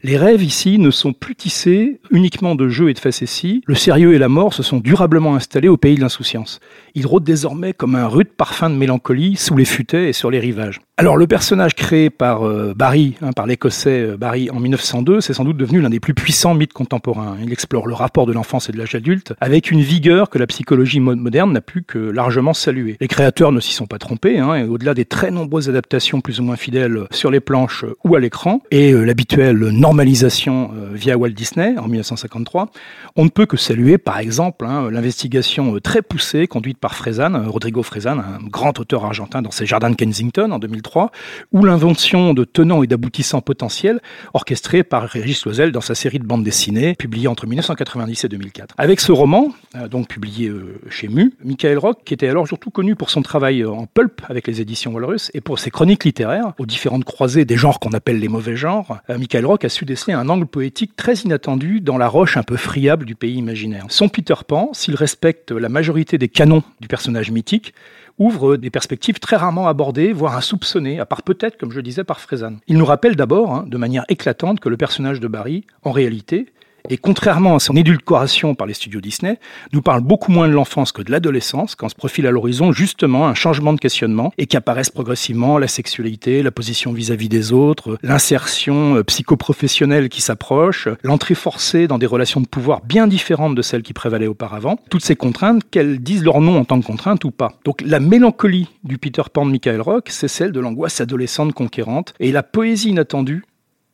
Les 0.05 0.17
rêves 0.17 0.43
ici 0.43 0.79
ne 0.79 0.91
sont 0.91 1.13
plus 1.13 1.37
tissés 1.37 2.01
uniquement 2.11 2.57
de 2.57 2.69
jeux 2.69 2.91
et 2.91 2.95
de 2.95 2.99
facéties. 2.99 3.63
Le 3.67 3.77
sérieux 3.77 4.15
et 4.15 4.19
la 4.19 4.29
mort 4.29 4.53
se 4.53 4.65
sont 4.65 4.79
durablement 4.79 5.37
installés 5.37 5.69
au 5.69 5.77
pays 5.77 5.95
de 5.95 6.01
l'insouciance. 6.01 6.59
Ils 6.95 7.07
rôdent 7.07 7.25
désormais 7.25 7.73
comme 7.73 7.95
un 7.95 8.09
rude 8.09 8.33
parfum 8.37 8.69
de 8.69 8.75
mélancolie 8.75 9.37
sous 9.37 9.57
les 9.57 9.65
futaies 9.65 10.09
et 10.09 10.13
sur 10.13 10.31
les 10.31 10.41
rivages. 10.41 10.81
Alors 10.99 11.17
le 11.17 11.27
personnage 11.27 11.75
créé 11.75 12.11
par 12.11 12.47
euh, 12.47 12.75
Barry, 12.77 13.15
hein, 13.23 13.33
par 13.33 13.47
l'écossais 13.47 14.03
euh, 14.03 14.17
Barry 14.17 14.51
en 14.51 14.61
1902, 14.61 15.21
c'est 15.21 15.33
sans 15.33 15.45
doute 15.45 15.57
devenu 15.57 15.81
l'un 15.81 15.89
des 15.89 16.01
plus 16.01 16.15
puissants 16.15 16.55
mythes 16.55 16.73
contemporains. 16.73 17.37
Il 17.43 17.51
explore 17.51 17.87
le 17.87 17.95
rapport 17.95 18.27
de 18.27 18.33
l'enfance 18.33 18.69
et 18.69 18.73
de 18.73 18.79
l'âge 18.79 18.95
adulte 18.95 19.33
avec 19.41 19.71
une 19.71 19.81
vigueur 19.81 20.31
que 20.31 20.39
la 20.39 20.47
psychologie 20.47 21.01
moderne 21.01 21.53
n'a 21.53 21.61
pu 21.61 21.83
que 21.83 21.99
largement 21.99 22.53
saluer. 22.53 22.99
Les 23.01 23.09
créateurs 23.09 23.53
ne 23.53 23.61
s'y 23.61 23.73
sont 23.73 23.87
pas 23.87 23.99
trompés, 23.99 24.39
hein, 24.39 24.55
et 24.55 24.65
au-delà 24.65 24.95
des 24.95 25.05
très 25.05 25.31
nombreuses 25.31 25.69
adaptations 25.69 26.21
plus 26.21 26.41
ou 26.41 26.45
moins 26.45 26.57
fidèles 26.57 27.07
sur 27.11 27.31
les 27.31 27.41
planches 27.41 27.85
ou 28.05 28.15
à 28.15 28.21
l'écran, 28.21 28.61
et 28.71 28.93
euh, 28.93 29.05
l'habituel 29.05 29.71
normalisation 29.93 30.71
via 30.93 31.19
Walt 31.19 31.33
Disney 31.33 31.77
en 31.77 31.87
1953, 31.87 32.71
on 33.17 33.25
ne 33.25 33.29
peut 33.29 33.45
que 33.45 33.59
saluer 33.59 33.99
par 33.99 34.19
exemple 34.19 34.65
hein, 34.65 34.91
l'investigation 34.91 35.79
très 35.81 36.01
poussée 36.01 36.47
conduite 36.47 36.79
par 36.79 36.95
Frézanne, 36.95 37.37
Rodrigo 37.47 37.83
Frézanne, 37.83 38.21
un 38.21 38.43
grand 38.47 38.79
auteur 38.81 39.05
argentin 39.05 39.43
dans 39.43 39.51
ses 39.51 39.67
jardins 39.67 39.91
de 39.91 39.97
Kensington 39.97 40.51
en 40.51 40.59
2003, 40.59 41.11
ou 41.53 41.65
l'invention 41.65 42.33
de 42.33 42.45
tenants 42.45 42.83
et 42.83 42.87
d'aboutissants 42.87 43.43
potentiels 43.43 44.01
orchestrés 44.33 44.83
par 44.83 45.03
Régis 45.03 45.45
Loisel 45.45 45.73
dans 45.73 45.83
sa 45.83 45.95
série 45.95 46.19
de 46.19 46.25
bandes 46.25 46.43
dessinées 46.43 46.95
publiée 46.95 47.29
entre 47.29 47.47
1990 47.47 48.25
et 48.25 48.29
2004. 48.29 48.75
Avec 48.79 49.01
ce 49.01 49.13
roman, 49.13 49.49
euh, 49.77 49.89
donc 49.89 50.09
publié 50.09 50.49
euh, 50.49 50.81
chez 50.89 51.09
Mu, 51.09 51.35
Michael 51.45 51.79
Rock, 51.79 52.01
qui 52.05 52.15
était 52.15 52.29
alors 52.29 52.47
surtout 52.47 52.71
connu 52.71 52.97
pour 52.97 53.11
son 53.11 53.23
travail 53.23 53.63
euh, 53.63 53.71
en 53.71 53.87
pulp 53.87 54.23
avec 54.29 54.47
les 54.47 54.61
éditions 54.61 54.93
Walrus 54.93 55.31
et 55.35 55.41
pour 55.41 55.59
ses 55.59 55.71
chroniques 55.71 56.05
littéraires 56.05 56.55
aux 56.59 56.67
différentes 56.67 57.05
croisées 57.05 57.45
des 57.45 57.57
genres 57.57 57.79
qu'on 57.79 57.93
appelle 57.93 58.19
les 58.19 58.29
mauvais 58.29 58.57
genres, 58.57 59.01
Michael 59.09 59.47
Rock 59.47 59.65
a 59.65 59.69
su 59.69 59.82
déceler 59.85 60.13
un 60.13 60.29
angle 60.29 60.47
poétique 60.47 60.97
très 60.97 61.15
inattendu 61.15 61.81
dans 61.81 61.99
la 61.99 62.09
roche 62.09 62.37
un 62.37 62.43
peu 62.43 62.57
friable 62.57 63.05
du 63.05 63.15
pays 63.15 63.35
imaginaire. 63.35 63.87
Son 63.89 64.09
Peter 64.09 64.35
Pan, 64.47 64.71
s'il 64.73 64.95
respecte 64.95 65.53
la 65.53 65.69
majorité 65.69 66.19
des 66.19 66.29
canons 66.29 66.63
du 66.81 66.89
personnage 66.89 67.31
mythique, 67.31 67.75
ouvre 68.19 68.57
des 68.57 68.71
perspectives 68.71 69.19
très 69.19 69.37
rarement 69.37 69.69
abordées, 69.69 70.13
voire 70.13 70.37
insoupçonnées, 70.37 71.01
à 71.01 71.07
part 71.07 71.23
peut-être, 71.23 71.59
comme 71.59 71.73
je 71.73 71.81
disais, 71.81 72.05
par 72.05 72.21
Frézanne. 72.21 72.59
Il 72.69 72.79
nous 72.79 72.85
rappelle 72.85 73.17
d'abord, 73.17 73.55
hein, 73.55 73.65
de 73.67 73.77
manière 73.77 74.05
éclatante, 74.09 74.61
que 74.61 74.69
le 74.69 74.77
personnage 74.77 75.21
de 75.21 75.29
Barry, 75.29 75.65
en 75.83 75.93
réalité, 75.93 76.47
et 76.89 76.97
contrairement 76.97 77.57
à 77.57 77.61
son 77.61 77.77
édulcoration 77.77 78.55
par 78.55 78.67
les 78.67 78.75
studios 78.75 79.01
Disney, 79.01 79.39
nous 79.73 79.83
parle 79.83 80.01
beaucoup 80.01 80.33
moins 80.33 80.49
de 80.49 80.53
l'enfance 80.53 80.93
que 80.93 81.03
de 81.03 81.11
l'adolescence, 81.11 81.75
quand 81.75 81.89
se 81.89 81.95
profile 81.95 82.27
à 82.27 82.31
l'horizon 82.31 82.73
justement 82.73 83.27
un 83.27 83.35
changement 83.35 83.73
de 83.73 83.81
questionnement 83.81 84.33
et 84.39 84.47
qu'apparaissent 84.47 84.91
progressivement 84.91 85.59
la 85.59 85.69
sexualité, 85.69 86.43
la 86.43 86.51
position 86.51 86.93
vis-à-vis 86.93 87.29
des 87.29 87.53
autres, 87.53 87.99
l'insertion 88.03 88.97
euh, 88.97 89.05
psychoprofessionnelle 89.05 90.09
qui 90.09 90.21
s'approche, 90.21 90.89
l'entrée 91.03 91.35
forcée 91.35 91.87
dans 91.87 91.99
des 91.99 92.07
relations 92.07 92.41
de 92.41 92.47
pouvoir 92.47 92.83
bien 92.83 93.07
différentes 93.07 93.55
de 93.55 93.63
celles 93.63 93.83
qui 93.83 93.93
prévalaient 93.93 94.27
auparavant, 94.27 94.79
toutes 94.91 95.05
ces 95.05 95.17
contraintes, 95.17 95.63
qu'elles 95.71 96.01
disent 96.01 96.25
leur 96.25 96.41
nom 96.41 96.59
en 96.59 96.65
tant 96.65 96.81
que 96.81 96.87
contraintes 96.87 97.25
ou 97.25 97.31
pas. 97.31 97.53
Donc 97.65 97.81
la 97.83 98.01
mélancolie 98.01 98.69
du 98.85 98.99
Peter 98.99 99.23
Pan 99.33 99.47
de 99.47 99.51
Michael 99.51 99.81
Rock, 99.81 100.09
c'est 100.11 100.29
celle 100.29 100.53
de 100.53 100.61
l'angoisse 100.61 101.01
adolescente 101.01 101.53
conquérante, 101.53 102.15
et 102.21 102.33
la 102.33 102.43
poésie 102.43 102.91
inattendue 102.91 103.45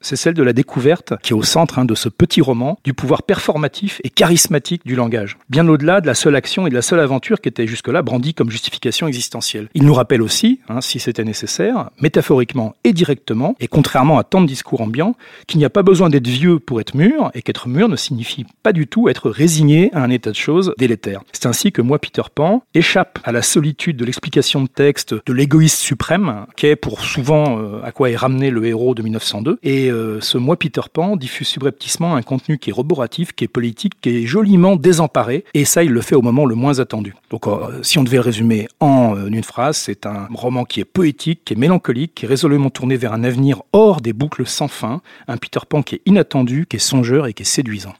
c'est 0.00 0.16
celle 0.16 0.34
de 0.34 0.42
la 0.42 0.52
découverte 0.52 1.14
qui 1.22 1.32
est 1.32 1.36
au 1.36 1.42
centre 1.42 1.78
hein, 1.78 1.84
de 1.84 1.94
ce 1.94 2.08
petit 2.08 2.40
roman 2.40 2.78
du 2.84 2.94
pouvoir 2.94 3.22
performatif 3.22 4.00
et 4.04 4.10
charismatique 4.10 4.86
du 4.86 4.94
langage, 4.94 5.38
bien 5.48 5.66
au-delà 5.68 6.00
de 6.00 6.06
la 6.06 6.14
seule 6.14 6.36
action 6.36 6.66
et 6.66 6.70
de 6.70 6.74
la 6.74 6.82
seule 6.82 7.00
aventure 7.00 7.40
qui 7.40 7.48
était 7.48 7.66
jusque-là 7.66 8.02
brandie 8.02 8.34
comme 8.34 8.50
justification 8.50 9.06
existentielle. 9.06 9.68
Il 9.74 9.84
nous 9.84 9.94
rappelle 9.94 10.22
aussi, 10.22 10.60
hein, 10.68 10.80
si 10.80 10.98
c'était 10.98 11.24
nécessaire, 11.24 11.90
métaphoriquement 12.00 12.74
et 12.84 12.92
directement, 12.92 13.56
et 13.60 13.68
contrairement 13.68 14.18
à 14.18 14.24
tant 14.24 14.40
de 14.40 14.46
discours 14.46 14.80
ambiants, 14.80 15.16
qu'il 15.46 15.58
n'y 15.58 15.64
a 15.64 15.70
pas 15.70 15.82
besoin 15.82 16.08
d'être 16.08 16.26
vieux 16.26 16.58
pour 16.58 16.80
être 16.80 16.94
mûr, 16.94 17.30
et 17.34 17.42
qu'être 17.42 17.68
mûr 17.68 17.88
ne 17.88 17.96
signifie 17.96 18.46
pas 18.62 18.72
du 18.72 18.86
tout 18.86 19.08
être 19.08 19.30
résigné 19.30 19.90
à 19.94 20.02
un 20.02 20.10
état 20.10 20.30
de 20.30 20.36
choses 20.36 20.74
délétère. 20.78 21.22
C'est 21.32 21.46
ainsi 21.46 21.72
que 21.72 21.82
moi, 21.82 21.98
Peter 21.98 22.22
Pan, 22.34 22.62
échappe 22.74 23.18
à 23.24 23.32
la 23.32 23.42
solitude 23.42 23.96
de 23.96 24.04
l'explication 24.04 24.62
de 24.62 24.68
texte 24.68 25.14
de 25.26 25.32
l'égoïste 25.32 25.78
suprême, 25.78 26.46
qui 26.56 26.66
est 26.66 26.76
pour 26.76 27.00
souvent 27.00 27.58
euh, 27.58 27.82
à 27.82 27.92
quoi 27.92 28.10
est 28.10 28.16
ramené 28.16 28.50
le 28.50 28.64
héros 28.66 28.94
de 28.94 29.02
1902, 29.02 29.58
et 29.62 29.87
euh, 29.90 30.20
ce 30.20 30.38
mois 30.38 30.56
Peter 30.56 30.80
Pan 30.92 31.16
diffuse 31.16 31.48
subrepticement 31.48 32.16
un 32.16 32.22
contenu 32.22 32.58
qui 32.58 32.70
est 32.70 32.72
roboratif, 32.72 33.32
qui 33.32 33.44
est 33.44 33.48
politique, 33.48 34.00
qui 34.00 34.10
est 34.10 34.26
joliment 34.26 34.76
désemparé, 34.76 35.44
et 35.54 35.64
ça 35.64 35.84
il 35.84 35.90
le 35.90 36.00
fait 36.00 36.14
au 36.14 36.22
moment 36.22 36.44
le 36.44 36.54
moins 36.54 36.80
attendu. 36.80 37.14
Donc 37.30 37.46
euh, 37.46 37.82
si 37.82 37.98
on 37.98 38.04
devait 38.04 38.20
résumer 38.20 38.68
en 38.80 39.16
euh, 39.16 39.26
une 39.26 39.42
phrase, 39.42 39.76
c'est 39.76 40.06
un 40.06 40.28
roman 40.32 40.64
qui 40.64 40.80
est 40.80 40.84
poétique, 40.84 41.40
qui 41.44 41.54
est 41.54 41.56
mélancolique, 41.56 42.14
qui 42.14 42.24
est 42.24 42.28
résolument 42.28 42.70
tourné 42.70 42.96
vers 42.96 43.12
un 43.12 43.24
avenir 43.24 43.62
hors 43.72 44.00
des 44.00 44.12
boucles 44.12 44.46
sans 44.46 44.68
fin, 44.68 45.00
un 45.26 45.36
Peter 45.36 45.60
Pan 45.68 45.82
qui 45.82 45.96
est 45.96 46.02
inattendu, 46.06 46.66
qui 46.68 46.76
est 46.76 46.80
songeur 46.80 47.26
et 47.26 47.34
qui 47.34 47.42
est 47.42 47.46
séduisant. 47.46 47.94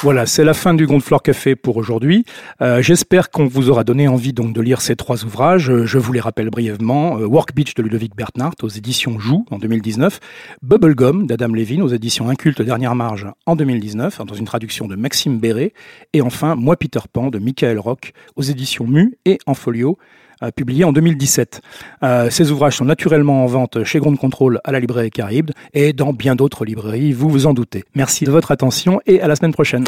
Voilà, 0.00 0.26
c'est 0.26 0.44
la 0.44 0.54
fin 0.54 0.74
du 0.74 0.86
Floor 1.00 1.24
Café 1.24 1.56
pour 1.56 1.76
aujourd'hui. 1.76 2.24
Euh, 2.62 2.80
j'espère 2.80 3.30
qu'on 3.30 3.46
vous 3.46 3.68
aura 3.68 3.82
donné 3.82 4.06
envie 4.06 4.32
donc 4.32 4.52
de 4.52 4.60
lire 4.60 4.80
ces 4.80 4.94
trois 4.94 5.24
ouvrages. 5.24 5.72
Euh, 5.72 5.86
je 5.86 5.98
vous 5.98 6.12
les 6.12 6.20
rappelle 6.20 6.50
brièvement. 6.50 7.18
Euh, 7.18 7.26
Work 7.26 7.52
Beach 7.52 7.74
de 7.74 7.82
Ludovic 7.82 8.14
Bernhardt 8.14 8.54
aux 8.62 8.68
éditions 8.68 9.18
Joux 9.18 9.44
en 9.50 9.58
2019. 9.58 10.20
Bubblegum 10.62 11.26
d'Adam 11.26 11.48
Levine 11.48 11.82
aux 11.82 11.88
éditions 11.88 12.28
Inculte 12.28 12.62
Dernière 12.62 12.94
Marge 12.94 13.26
en 13.44 13.56
2019 13.56 14.24
dans 14.24 14.34
une 14.34 14.44
traduction 14.44 14.86
de 14.86 14.94
Maxime 14.94 15.40
Béret. 15.40 15.72
Et 16.12 16.22
enfin, 16.22 16.54
Moi 16.54 16.76
Peter 16.76 17.00
Pan 17.12 17.30
de 17.30 17.40
Michael 17.40 17.80
Rock 17.80 18.12
aux 18.36 18.42
éditions 18.42 18.86
Mu 18.86 19.18
et 19.24 19.38
en 19.46 19.54
folio 19.54 19.98
publié 20.54 20.84
en 20.84 20.92
2017. 20.92 21.60
Euh, 22.02 22.30
ces 22.30 22.50
ouvrages 22.50 22.76
sont 22.76 22.84
naturellement 22.84 23.44
en 23.44 23.46
vente 23.46 23.84
chez 23.84 23.98
Ground 23.98 24.18
Control 24.18 24.60
à 24.64 24.72
la 24.72 24.80
librairie 24.80 25.10
Caraïbes 25.10 25.50
et 25.74 25.92
dans 25.92 26.12
bien 26.12 26.34
d'autres 26.34 26.64
librairies, 26.64 27.12
vous 27.12 27.28
vous 27.28 27.46
en 27.46 27.54
doutez. 27.54 27.84
Merci 27.94 28.24
de 28.24 28.30
votre 28.30 28.50
attention 28.50 29.00
et 29.06 29.20
à 29.20 29.28
la 29.28 29.36
semaine 29.36 29.52
prochaine. 29.52 29.84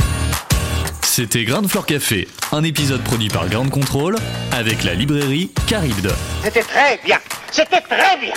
C'était 1.03 1.45
Grand 1.45 1.67
Floor 1.67 1.87
Café, 1.87 2.29
un 2.53 2.63
épisode 2.63 3.03
produit 3.03 3.29
par 3.29 3.49
Grand 3.49 3.69
Control 3.69 4.17
avec 4.53 4.85
la 4.85 4.95
librairie 4.95 5.51
Caribde. 5.67 6.13
C'était 6.45 6.63
très 6.63 7.01
bien, 7.05 7.19
c'était 7.51 7.81
très 7.81 8.19
bien. 8.21 8.33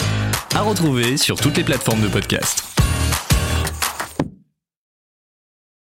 À 0.55 0.61
retrouver 0.61 1.17
sur 1.17 1.39
toutes 1.39 1.57
les 1.57 1.63
plateformes 1.63 2.01
de 2.01 2.07
podcast. 2.07 2.63